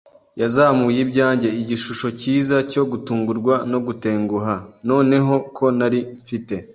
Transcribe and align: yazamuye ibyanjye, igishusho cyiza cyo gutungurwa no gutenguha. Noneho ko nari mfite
yazamuye 0.41 0.99
ibyanjye, 1.05 1.47
igishusho 1.61 2.07
cyiza 2.19 2.57
cyo 2.71 2.83
gutungurwa 2.91 3.53
no 3.71 3.79
gutenguha. 3.87 4.55
Noneho 4.89 5.33
ko 5.55 5.65
nari 5.77 5.99
mfite 6.21 6.55